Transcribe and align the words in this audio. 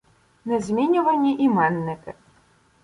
Незмінювані 0.45 1.37
іменники 1.43 2.13